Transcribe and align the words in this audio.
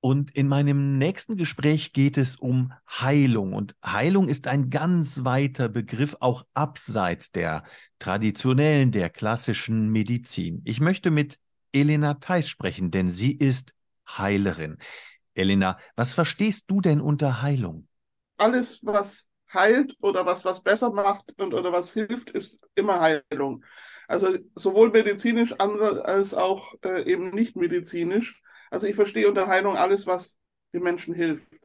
Und 0.00 0.30
in 0.30 0.48
meinem 0.48 0.96
nächsten 0.96 1.36
Gespräch 1.36 1.92
geht 1.92 2.16
es 2.16 2.36
um 2.36 2.72
Heilung. 2.88 3.52
Und 3.52 3.76
Heilung 3.84 4.28
ist 4.28 4.46
ein 4.46 4.70
ganz 4.70 5.24
weiter 5.24 5.68
Begriff, 5.68 6.16
auch 6.20 6.46
abseits 6.54 7.32
der 7.32 7.64
traditionellen, 7.98 8.92
der 8.92 9.10
klassischen 9.10 9.90
Medizin. 9.90 10.62
Ich 10.64 10.80
möchte 10.80 11.10
mit 11.10 11.38
Elena 11.72 12.14
Theis 12.14 12.48
sprechen, 12.48 12.90
denn 12.90 13.10
sie 13.10 13.32
ist 13.32 13.74
Heilerin. 14.08 14.78
Elena, 15.34 15.78
was 15.96 16.14
verstehst 16.14 16.70
du 16.70 16.80
denn 16.80 17.00
unter 17.00 17.42
Heilung? 17.42 17.86
Alles, 18.38 18.80
was 18.82 19.28
heilt 19.52 19.96
oder 20.00 20.26
was 20.26 20.44
was 20.44 20.62
besser 20.62 20.90
macht 20.90 21.34
und 21.40 21.54
oder 21.54 21.72
was 21.72 21.92
hilft, 21.92 22.30
ist 22.30 22.60
immer 22.74 23.00
Heilung. 23.00 23.64
Also 24.08 24.36
sowohl 24.54 24.90
medizinisch 24.90 25.54
als 25.58 26.34
auch 26.34 26.74
äh, 26.84 27.04
eben 27.04 27.30
nicht 27.30 27.54
medizinisch. 27.56 28.40
Also 28.70 28.86
ich 28.86 28.94
verstehe 28.94 29.28
unter 29.28 29.48
Heilung 29.48 29.76
alles, 29.76 30.06
was 30.06 30.36
den 30.72 30.82
Menschen 30.82 31.14
hilft. 31.14 31.60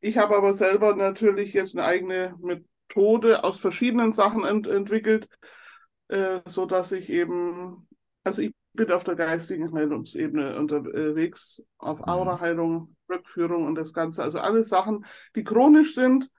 Ich 0.00 0.16
habe 0.16 0.36
aber 0.36 0.54
selber 0.54 0.94
natürlich 0.94 1.52
jetzt 1.52 1.76
eine 1.76 1.86
eigene 1.86 2.34
Methode 2.40 3.44
aus 3.44 3.58
verschiedenen 3.58 4.12
Sachen 4.12 4.44
ent 4.44 4.66
entwickelt, 4.66 5.28
äh, 6.08 6.40
so 6.46 6.66
dass 6.66 6.92
ich 6.92 7.10
eben, 7.10 7.86
also 8.24 8.42
ich 8.42 8.54
bin 8.72 8.90
auf 8.92 9.04
der 9.04 9.16
geistigen 9.16 9.72
Heilungsebene 9.72 10.56
unterwegs, 10.56 11.60
auf 11.78 11.98
mhm. 11.98 12.04
Auraheilung, 12.04 12.96
Rückführung 13.08 13.66
und 13.66 13.74
das 13.74 13.92
Ganze. 13.92 14.22
Also 14.22 14.38
alle 14.38 14.64
Sachen, 14.64 15.04
die 15.34 15.44
chronisch 15.44 15.94
sind, 15.94 16.30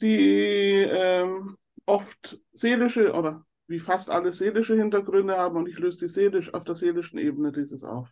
die 0.00 0.86
ähm, 0.88 1.56
oft 1.86 2.38
seelische 2.52 3.12
oder 3.12 3.44
wie 3.66 3.80
fast 3.80 4.10
alle 4.10 4.32
seelische 4.32 4.76
Hintergründe 4.76 5.36
haben 5.36 5.56
und 5.56 5.68
ich 5.68 5.78
löse 5.78 5.98
die 5.98 6.08
seelisch 6.08 6.52
auf 6.54 6.64
der 6.64 6.74
seelischen 6.74 7.18
Ebene 7.18 7.52
dieses 7.52 7.82
auf. 7.82 8.08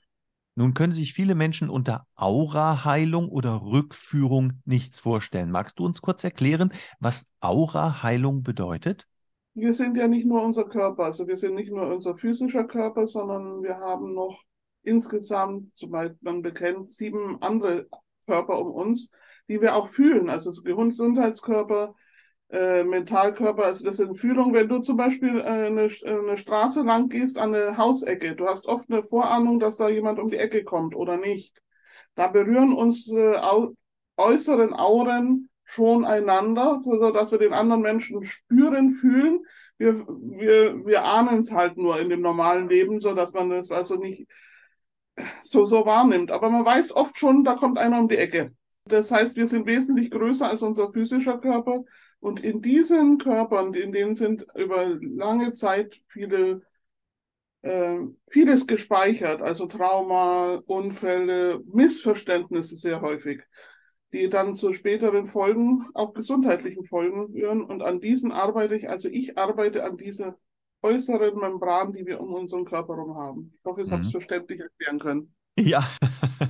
Nun 0.58 0.72
können 0.72 0.92
sich 0.92 1.12
viele 1.12 1.34
Menschen 1.34 1.68
unter 1.68 2.06
Aura-Heilung 2.14 3.28
oder 3.28 3.60
Rückführung 3.62 4.54
nichts 4.64 4.98
vorstellen. 4.98 5.50
Magst 5.50 5.78
du 5.78 5.84
uns 5.84 6.00
kurz 6.00 6.24
erklären, 6.24 6.72
was 6.98 7.26
Aura-Heilung 7.40 8.42
bedeutet? 8.42 9.06
Wir 9.52 9.74
sind 9.74 9.98
ja 9.98 10.08
nicht 10.08 10.26
nur 10.26 10.42
unser 10.42 10.64
Körper, 10.64 11.04
also 11.04 11.28
wir 11.28 11.36
sind 11.36 11.54
nicht 11.54 11.70
nur 11.70 11.86
unser 11.86 12.16
physischer 12.16 12.64
Körper, 12.64 13.06
sondern 13.06 13.62
wir 13.62 13.76
haben 13.76 14.14
noch 14.14 14.42
insgesamt, 14.82 15.72
soweit 15.74 16.16
man 16.22 16.40
bekennt, 16.40 16.88
sieben 16.88 17.40
andere 17.42 17.86
Körper 18.26 18.58
um 18.58 18.70
uns, 18.72 19.10
die 19.48 19.60
wir 19.60 19.76
auch 19.76 19.88
fühlen. 19.88 20.30
Also 20.30 20.52
Gesundheitskörper, 20.62 21.94
äh, 22.50 22.84
Mentalkörper, 22.84 23.64
also 23.64 23.84
das 23.84 23.96
sind 23.96 24.16
Fühlungen. 24.16 24.54
Wenn 24.54 24.68
du 24.68 24.78
zum 24.78 24.96
Beispiel 24.96 25.40
äh, 25.40 25.66
eine, 25.66 25.88
eine 26.04 26.36
Straße 26.36 26.82
lang 26.82 27.08
gehst 27.08 27.38
an 27.38 27.54
eine 27.54 27.76
Hausecke, 27.76 28.36
du 28.36 28.46
hast 28.46 28.66
oft 28.66 28.90
eine 28.90 29.02
Vorahnung, 29.02 29.58
dass 29.58 29.76
da 29.76 29.88
jemand 29.88 30.18
um 30.18 30.28
die 30.28 30.36
Ecke 30.36 30.64
kommt 30.64 30.94
oder 30.94 31.16
nicht. 31.16 31.60
Da 32.14 32.28
berühren 32.28 32.72
unsere 32.72 33.74
äußeren 34.16 34.72
Auren 34.72 35.50
schon 35.64 36.04
einander, 36.04 36.80
sodass 36.84 37.32
wir 37.32 37.38
den 37.38 37.52
anderen 37.52 37.82
Menschen 37.82 38.24
spüren, 38.24 38.92
fühlen. 38.92 39.44
Wir, 39.76 40.06
wir, 40.06 40.86
wir 40.86 41.04
ahnen 41.04 41.40
es 41.40 41.52
halt 41.52 41.76
nur 41.76 42.00
in 42.00 42.08
dem 42.08 42.22
normalen 42.22 42.68
Leben, 42.68 43.00
so 43.00 43.14
dass 43.14 43.34
man 43.34 43.50
das 43.50 43.70
also 43.70 43.96
nicht 43.96 44.26
so, 45.42 45.66
so 45.66 45.84
wahrnimmt. 45.84 46.30
Aber 46.30 46.48
man 46.48 46.64
weiß 46.64 46.94
oft 46.94 47.18
schon, 47.18 47.44
da 47.44 47.54
kommt 47.54 47.78
einer 47.78 47.98
um 47.98 48.08
die 48.08 48.16
Ecke. 48.16 48.52
Das 48.86 49.10
heißt, 49.10 49.36
wir 49.36 49.48
sind 49.48 49.66
wesentlich 49.66 50.10
größer 50.10 50.48
als 50.48 50.62
unser 50.62 50.92
physischer 50.92 51.38
Körper 51.38 51.84
und 52.20 52.40
in 52.40 52.62
diesen 52.62 53.18
Körpern, 53.18 53.74
in 53.74 53.92
denen 53.92 54.14
sind 54.14 54.46
über 54.54 54.86
lange 55.00 55.52
Zeit 55.52 56.00
viele, 56.08 56.62
äh, 57.62 57.98
vieles 58.28 58.66
gespeichert, 58.66 59.42
also 59.42 59.66
Trauma, 59.66 60.62
Unfälle, 60.66 61.60
Missverständnisse 61.72 62.76
sehr 62.76 63.00
häufig, 63.00 63.42
die 64.12 64.30
dann 64.30 64.54
zu 64.54 64.72
späteren 64.72 65.26
Folgen, 65.26 65.86
auch 65.94 66.14
gesundheitlichen 66.14 66.84
Folgen 66.84 67.32
führen. 67.32 67.62
Und 67.62 67.82
an 67.82 68.00
diesen 68.00 68.32
arbeite 68.32 68.76
ich, 68.76 68.88
also 68.88 69.08
ich 69.08 69.36
arbeite 69.36 69.84
an 69.84 69.96
dieser 69.96 70.38
äußeren 70.82 71.38
Membran, 71.38 71.92
die 71.92 72.06
wir 72.06 72.20
um 72.20 72.32
unseren 72.32 72.64
Körper 72.64 72.96
herum 72.96 73.16
haben. 73.16 73.54
Ich 73.58 73.64
hoffe, 73.64 73.82
ich 73.82 73.88
mhm. 73.88 73.92
habe 73.92 74.02
es 74.02 74.10
verständlich 74.10 74.60
erklären 74.60 74.98
können. 74.98 75.34
Ja, 75.58 75.88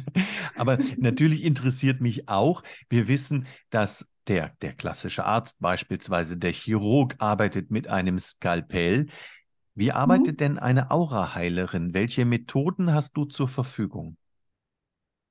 aber 0.57 0.79
natürlich 0.97 1.45
interessiert 1.45 2.01
mich 2.01 2.29
auch, 2.29 2.63
wir 2.89 3.09
wissen, 3.09 3.47
dass 3.71 4.07
der, 4.29 4.55
der 4.63 4.73
klassische 4.73 5.25
Arzt, 5.25 5.61
beispielsweise 5.61 6.37
der 6.37 6.53
Chirurg, 6.53 7.15
arbeitet 7.19 7.71
mit 7.71 7.89
einem 7.89 8.19
Skalpell. 8.19 9.07
Wie 9.75 9.93
arbeitet 9.93 10.35
mhm. 10.35 10.37
denn 10.37 10.59
eine 10.59 10.91
Auraheilerin? 10.91 11.95
Welche 11.95 12.25
Methoden 12.25 12.95
hast 12.95 13.17
du 13.17 13.25
zur 13.25 13.49
Verfügung? 13.49 14.17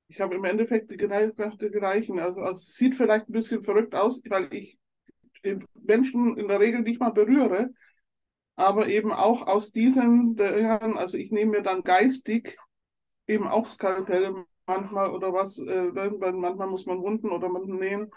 Ich 0.08 0.20
habe 0.20 0.36
im 0.36 0.44
Endeffekt 0.44 0.90
die, 0.90 0.96
gleichen. 0.96 2.20
Also, 2.20 2.40
also 2.40 2.52
es 2.52 2.74
sieht 2.74 2.94
vielleicht 2.94 3.28
ein 3.28 3.32
bisschen 3.32 3.62
verrückt 3.62 3.94
aus, 3.94 4.22
weil 4.28 4.48
ich 4.54 4.78
den 5.44 5.64
Menschen 5.74 6.36
in 6.36 6.48
der 6.48 6.60
Regel 6.60 6.82
nicht 6.82 7.00
mal 7.00 7.10
berühre, 7.10 7.70
aber 8.54 8.86
eben 8.86 9.12
auch 9.12 9.46
aus 9.46 9.72
diesen, 9.72 10.38
also 10.38 11.16
ich 11.16 11.30
nehme 11.30 11.52
mir 11.52 11.62
dann 11.62 11.82
geistig 11.82 12.56
eben 13.26 13.46
auch 13.48 13.66
Skalpell 13.66 14.44
manchmal 14.66 15.10
oder 15.10 15.32
was, 15.32 15.58
äh, 15.58 15.90
manchmal 16.32 16.68
muss 16.68 16.86
man 16.86 17.00
Wunden 17.00 17.30
oder 17.30 17.48
man 17.48 17.64
nähen 17.64 18.10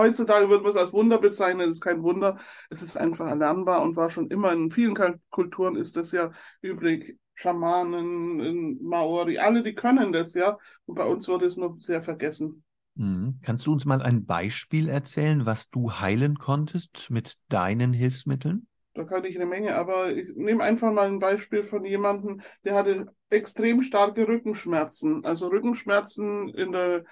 Heutzutage 0.00 0.48
wird 0.48 0.62
man 0.62 0.70
es 0.70 0.76
als 0.78 0.94
Wunder 0.94 1.18
bezeichnen, 1.18 1.68
es 1.68 1.76
ist 1.76 1.82
kein 1.82 2.02
Wunder, 2.02 2.38
es 2.70 2.80
ist 2.80 2.96
einfach 2.96 3.28
erlernbar 3.28 3.82
und 3.82 3.96
war 3.96 4.10
schon 4.10 4.28
immer 4.28 4.50
in 4.52 4.70
vielen 4.70 4.94
Kulturen 5.28 5.76
ist 5.76 5.96
das 5.96 6.10
ja 6.12 6.30
übrig. 6.62 7.18
Schamanen, 7.34 8.82
Maori, 8.82 9.38
alle, 9.38 9.62
die 9.62 9.74
können 9.74 10.12
das 10.12 10.34
ja. 10.34 10.58
Und 10.86 10.94
bei 10.94 11.04
uns 11.04 11.26
wurde 11.28 11.46
es 11.46 11.56
nur 11.56 11.76
sehr 11.78 12.02
vergessen. 12.02 12.64
Mhm. 12.94 13.40
Kannst 13.42 13.66
du 13.66 13.72
uns 13.72 13.84
mal 13.84 14.02
ein 14.02 14.24
Beispiel 14.26 14.88
erzählen, 14.88 15.46
was 15.46 15.70
du 15.70 15.92
heilen 15.92 16.38
konntest 16.38 17.08
mit 17.10 17.36
deinen 17.48 17.92
Hilfsmitteln? 17.92 18.66
Da 18.94 19.04
kann 19.04 19.24
ich 19.24 19.36
eine 19.36 19.46
Menge, 19.46 19.76
aber 19.76 20.12
ich 20.12 20.34
nehme 20.34 20.64
einfach 20.64 20.92
mal 20.92 21.06
ein 21.06 21.18
Beispiel 21.18 21.62
von 21.62 21.84
jemandem, 21.84 22.42
der 22.64 22.74
hatte 22.74 23.06
extrem 23.30 23.82
starke 23.82 24.26
Rückenschmerzen. 24.26 25.24
Also 25.24 25.48
Rückenschmerzen 25.48 26.48
in 26.48 26.72
der 26.72 27.04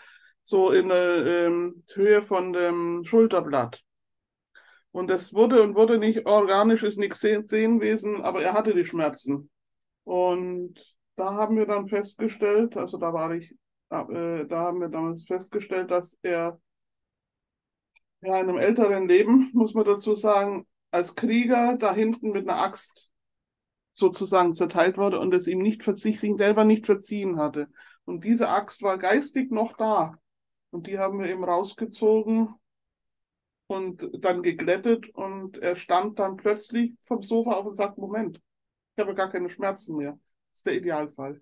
so 0.49 0.71
in 0.71 0.89
der 0.89 1.27
ähm, 1.27 1.85
Höhe 1.93 2.23
von 2.23 2.55
dem 2.55 3.05
Schulterblatt. 3.05 3.83
Und 4.93 5.11
es 5.11 5.35
wurde 5.35 5.63
und 5.63 5.75
wurde 5.75 5.99
nicht 5.99 6.25
organisch, 6.25 6.83
ist 6.85 6.97
nichts 6.97 7.21
Sehenwesen, 7.21 8.23
aber 8.23 8.41
er 8.41 8.55
hatte 8.55 8.75
die 8.75 8.87
Schmerzen. 8.87 9.51
Und 10.05 10.73
da 11.17 11.35
haben 11.35 11.59
wir 11.59 11.67
dann 11.67 11.87
festgestellt, 11.87 12.79
also 12.79 12.97
da 12.97 13.13
war 13.13 13.35
ich, 13.35 13.51
äh, 13.91 14.47
da 14.47 14.59
haben 14.61 14.81
wir 14.81 14.89
damals 14.89 15.25
festgestellt, 15.25 15.91
dass 15.91 16.17
er 16.23 16.59
ja, 18.23 18.41
in 18.41 18.49
einem 18.49 18.57
älteren 18.57 19.07
Leben, 19.07 19.51
muss 19.53 19.75
man 19.75 19.85
dazu 19.85 20.17
sagen, 20.17 20.67
als 20.91 21.15
Krieger 21.15 21.77
da 21.77 21.95
hinten 21.95 22.31
mit 22.31 22.49
einer 22.49 22.59
Axt 22.59 23.11
sozusagen 23.93 24.55
zerteilt 24.55 24.97
wurde 24.97 25.21
und 25.21 25.35
es 25.35 25.47
ihm 25.47 25.59
nicht 25.59 25.83
sich 25.99 26.21
selber 26.21 26.65
nicht 26.65 26.87
verziehen 26.87 27.39
hatte. 27.39 27.69
Und 28.07 28.25
diese 28.25 28.49
Axt 28.49 28.81
war 28.81 28.97
geistig 28.97 29.51
noch 29.51 29.77
da. 29.77 30.19
Und 30.71 30.87
die 30.87 30.99
haben 30.99 31.19
wir 31.19 31.27
eben 31.29 31.45
rausgezogen 31.45 32.55
und 33.67 34.09
dann 34.21 34.43
geglättet 34.43 35.09
und 35.11 35.59
er 35.59 35.77
stand 35.77 36.19
dann 36.19 36.37
plötzlich 36.37 36.95
vom 37.03 37.23
Sofa 37.23 37.53
auf 37.53 37.67
und 37.67 37.75
sagt, 37.75 37.99
Moment, 37.99 38.41
ich 38.97 39.03
habe 39.03 39.15
gar 39.15 39.31
keine 39.31 39.49
Schmerzen 39.51 39.97
mehr. 39.97 40.13
Das 40.51 40.61
ist 40.61 40.67
der 40.67 40.77
Idealfall. 40.77 41.41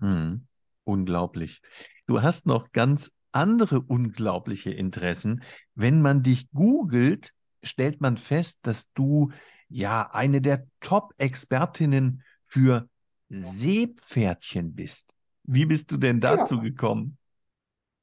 Hm, 0.00 0.46
unglaublich. 0.84 1.62
Du 2.06 2.22
hast 2.22 2.46
noch 2.46 2.72
ganz 2.72 3.12
andere 3.32 3.80
unglaubliche 3.80 4.70
Interessen. 4.70 5.42
Wenn 5.74 6.00
man 6.00 6.22
dich 6.22 6.50
googelt, 6.52 7.32
stellt 7.62 8.00
man 8.00 8.16
fest, 8.16 8.66
dass 8.66 8.90
du 8.92 9.30
ja 9.68 10.10
eine 10.12 10.40
der 10.40 10.66
Top-Expertinnen 10.80 12.22
für 12.46 12.88
Seepferdchen 13.28 14.74
bist. 14.74 15.12
Wie 15.44 15.66
bist 15.66 15.92
du 15.92 15.96
denn 15.96 16.20
dazu 16.20 16.56
ja. 16.56 16.62
gekommen? 16.62 17.18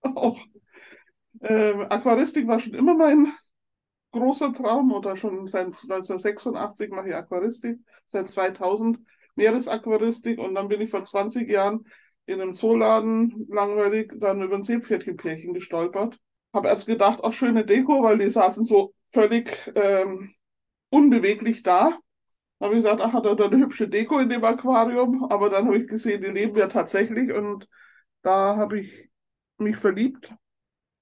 Oh, 0.04 0.38
äh, 1.44 1.74
Aquaristik 1.90 2.48
war 2.48 2.60
schon 2.60 2.74
immer 2.74 2.96
mein 2.96 3.34
großer 4.12 4.54
Traum 4.54 4.92
oder 4.94 5.18
schon 5.18 5.48
seit 5.48 5.66
1986 5.66 6.92
mache 6.92 7.10
ich 7.10 7.16
Aquaristik, 7.16 7.80
seit 8.08 8.30
2000 8.30 9.00
Meeresaquaristik 9.36 10.40
und 10.40 10.56
dann 10.56 10.68
bin 10.68 10.82
ich 10.82 10.90
vor 10.90 11.04
20 11.04 11.50
Jahren 11.50 11.86
in 12.26 12.40
einem 12.40 12.54
Zooladen 12.54 13.48
langweilig 13.50 14.14
dann 14.18 14.42
über 14.42 14.56
ein 14.56 14.62
Seepferdchenpärchen 14.62 15.54
gestolpert. 15.54 16.20
Habe 16.54 16.68
erst 16.68 16.86
gedacht, 16.86 17.24
auch 17.24 17.34
schöne 17.34 17.66
Deko, 17.66 18.04
weil 18.04 18.20
die 18.20 18.30
saßen 18.30 18.64
so 18.64 18.94
völlig 19.12 19.72
ähm, 19.76 20.34
unbeweglich 20.90 21.64
da. 21.64 21.98
Habe 22.62 22.76
ich 22.76 22.84
gesagt, 22.84 23.02
ach, 23.02 23.14
hat 23.14 23.26
er 23.26 23.36
da 23.36 23.46
eine 23.48 23.58
hübsche 23.58 23.90
Deko 23.90 24.20
in 24.20 24.30
dem 24.30 24.44
Aquarium, 24.46 25.26
aber 25.26 25.50
dann 25.50 25.66
habe 25.66 25.78
ich 25.80 25.88
gesehen, 25.88 26.22
die 26.22 26.28
leben 26.28 26.56
ja 26.56 26.68
tatsächlich 26.68 27.34
und 27.34 27.68
da 28.22 28.56
habe 28.56 28.80
ich 28.80 29.10
mich 29.58 29.76
verliebt 29.78 30.34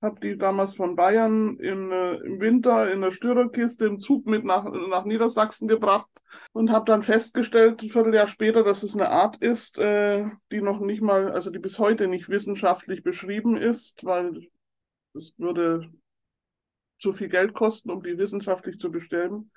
habe 0.01 0.19
die 0.19 0.37
damals 0.37 0.75
von 0.75 0.95
Bayern 0.95 1.57
in, 1.57 1.91
äh, 1.91 2.15
im 2.15 2.39
Winter 2.39 2.91
in 2.91 3.01
der 3.01 3.11
Störerkiste 3.11 3.85
im 3.85 3.99
Zug 3.99 4.25
mit 4.25 4.43
nach, 4.43 4.65
nach 4.89 5.05
Niedersachsen 5.05 5.67
gebracht 5.67 6.09
und 6.53 6.71
habe 6.71 6.85
dann 6.85 7.03
festgestellt, 7.03 7.81
ein 7.83 7.89
Vierteljahr 7.89 8.27
später, 8.27 8.63
dass 8.63 8.83
es 8.83 8.95
eine 8.95 9.09
Art 9.09 9.37
ist, 9.37 9.77
äh, 9.77 10.25
die 10.51 10.61
noch 10.61 10.79
nicht 10.79 11.01
mal, 11.01 11.31
also 11.31 11.51
die 11.51 11.59
bis 11.59 11.77
heute 11.77 12.07
nicht 12.07 12.29
wissenschaftlich 12.29 13.03
beschrieben 13.03 13.57
ist, 13.57 14.03
weil 14.03 14.47
es 15.13 15.33
würde 15.37 15.91
zu 16.99 17.13
viel 17.13 17.29
Geld 17.29 17.53
kosten, 17.53 17.91
um 17.91 18.01
die 18.01 18.17
wissenschaftlich 18.17 18.79
zu 18.79 18.91
bestellen. 18.91 19.51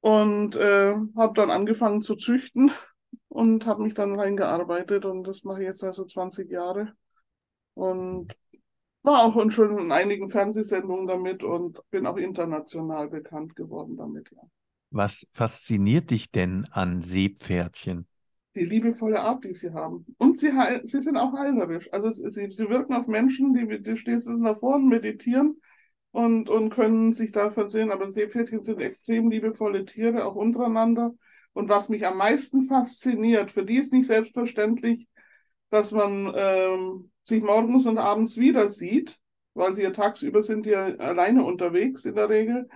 Und 0.00 0.56
äh, 0.56 0.94
habe 1.16 1.34
dann 1.34 1.50
angefangen 1.50 2.02
zu 2.02 2.16
züchten 2.16 2.72
und 3.28 3.66
habe 3.66 3.82
mich 3.82 3.94
dann 3.94 4.18
reingearbeitet 4.18 5.04
und 5.04 5.22
das 5.24 5.44
mache 5.44 5.60
ich 5.62 5.66
jetzt 5.66 5.84
also 5.84 6.04
20 6.04 6.50
Jahre. 6.50 6.92
Und 7.74 8.32
war 9.02 9.24
auch 9.24 9.50
schon 9.50 9.78
in 9.78 9.92
einigen 9.92 10.28
Fernsehsendungen 10.28 11.06
damit 11.06 11.42
und 11.42 11.78
bin 11.90 12.06
auch 12.06 12.16
international 12.16 13.08
bekannt 13.08 13.56
geworden 13.56 13.96
damit, 13.96 14.30
ja. 14.30 14.42
Was 14.92 15.26
fasziniert 15.32 16.10
dich 16.10 16.30
denn 16.30 16.66
an 16.70 17.00
Seepferdchen? 17.00 18.06
Die 18.54 18.66
liebevolle 18.66 19.22
Art, 19.22 19.44
die 19.44 19.54
sie 19.54 19.72
haben. 19.72 20.04
Und 20.18 20.38
sie, 20.38 20.52
sie 20.84 21.00
sind 21.00 21.16
auch 21.16 21.32
heilerisch. 21.32 21.90
Also 21.92 22.12
sie, 22.12 22.50
sie 22.50 22.68
wirken 22.68 22.92
auf 22.92 23.06
Menschen, 23.08 23.54
die, 23.54 23.82
die 23.82 23.96
stehen 23.96 24.22
davor 24.44 24.74
und 24.74 24.88
meditieren 24.88 25.56
und, 26.10 26.50
und 26.50 26.68
können 26.68 27.14
sich 27.14 27.32
davon 27.32 27.70
sehen. 27.70 27.90
Aber 27.90 28.10
Seepferdchen 28.10 28.62
sind 28.62 28.82
extrem 28.82 29.30
liebevolle 29.30 29.86
Tiere, 29.86 30.26
auch 30.26 30.34
untereinander. 30.34 31.14
Und 31.54 31.70
was 31.70 31.88
mich 31.88 32.06
am 32.06 32.18
meisten 32.18 32.64
fasziniert, 32.64 33.50
für 33.50 33.64
die 33.64 33.76
ist 33.76 33.94
nicht 33.94 34.06
selbstverständlich, 34.06 35.08
dass 35.70 35.90
man 35.90 36.30
ähm, 36.36 37.11
sich 37.24 37.42
morgens 37.42 37.86
und 37.86 37.98
abends 37.98 38.36
wieder 38.36 38.68
sieht, 38.68 39.20
weil 39.54 39.74
sie 39.74 39.82
ja 39.82 39.90
tagsüber 39.90 40.42
sind 40.42 40.66
ja 40.66 40.86
alleine 40.96 41.44
unterwegs 41.44 42.04
in 42.04 42.14
der 42.14 42.28
Regel. 42.28 42.68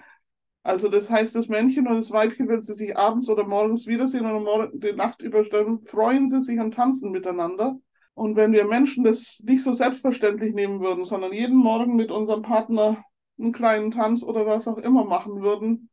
Also 0.62 0.88
das 0.88 1.10
heißt, 1.10 1.34
das 1.34 1.48
Männchen 1.48 1.86
und 1.86 1.96
das 1.96 2.10
Weibchen, 2.10 2.48
wenn 2.48 2.60
sie 2.60 2.74
sich 2.74 2.96
abends 2.96 3.28
oder 3.28 3.44
morgens 3.44 3.86
wiedersehen 3.86 4.26
und 4.26 4.82
die 4.82 4.92
Nacht 4.92 5.22
überstellen, 5.22 5.84
freuen 5.84 6.28
sie 6.28 6.40
sich 6.40 6.58
und 6.58 6.74
tanzen 6.74 7.12
miteinander. 7.12 7.78
Und 8.14 8.34
wenn 8.34 8.52
wir 8.52 8.64
Menschen 8.66 9.04
das 9.04 9.42
nicht 9.44 9.62
so 9.62 9.74
selbstverständlich 9.74 10.54
nehmen 10.54 10.80
würden, 10.80 11.04
sondern 11.04 11.32
jeden 11.32 11.56
Morgen 11.56 11.96
mit 11.96 12.10
unserem 12.10 12.42
Partner 12.42 13.04
einen 13.38 13.52
kleinen 13.52 13.90
Tanz 13.90 14.22
oder 14.22 14.46
was 14.46 14.66
auch 14.66 14.78
immer 14.78 15.04
machen 15.04 15.42
würden, 15.42 15.90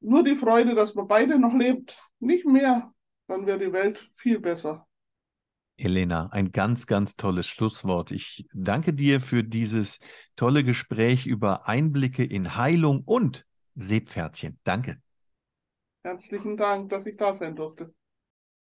nur 0.00 0.24
die 0.24 0.36
Freude, 0.36 0.74
dass 0.74 0.94
man 0.94 1.06
beide 1.06 1.38
noch 1.38 1.54
lebt, 1.54 1.96
nicht 2.18 2.44
mehr, 2.44 2.92
dann 3.28 3.46
wäre 3.46 3.58
die 3.58 3.72
Welt 3.72 4.10
viel 4.16 4.40
besser. 4.40 4.86
Elena, 5.76 6.28
ein 6.30 6.52
ganz, 6.52 6.86
ganz 6.86 7.16
tolles 7.16 7.46
Schlusswort. 7.46 8.10
Ich 8.12 8.46
danke 8.52 8.94
dir 8.94 9.20
für 9.20 9.42
dieses 9.42 9.98
tolle 10.36 10.64
Gespräch 10.64 11.26
über 11.26 11.66
Einblicke 11.66 12.24
in 12.24 12.56
Heilung 12.56 13.02
und 13.04 13.46
Seepferdchen. 13.74 14.58
Danke. 14.64 15.00
Herzlichen 16.04 16.56
Dank, 16.56 16.90
dass 16.90 17.06
ich 17.06 17.16
da 17.16 17.34
sein 17.34 17.56
durfte. 17.56 17.94